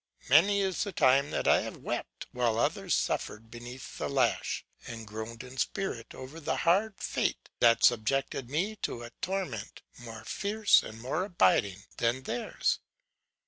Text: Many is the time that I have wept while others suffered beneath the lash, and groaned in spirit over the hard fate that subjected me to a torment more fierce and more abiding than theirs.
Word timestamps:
Many 0.29 0.61
is 0.61 0.83
the 0.83 0.91
time 0.91 1.29
that 1.29 1.47
I 1.47 1.61
have 1.61 1.77
wept 1.77 2.25
while 2.31 2.57
others 2.57 2.95
suffered 2.95 3.51
beneath 3.51 3.99
the 3.99 4.09
lash, 4.09 4.65
and 4.87 5.05
groaned 5.05 5.43
in 5.43 5.57
spirit 5.59 6.15
over 6.15 6.39
the 6.39 6.55
hard 6.65 6.99
fate 6.99 7.49
that 7.59 7.83
subjected 7.83 8.49
me 8.49 8.77
to 8.77 9.03
a 9.03 9.11
torment 9.21 9.83
more 9.99 10.23
fierce 10.25 10.81
and 10.81 10.99
more 10.99 11.23
abiding 11.25 11.83
than 11.97 12.23
theirs. 12.23 12.79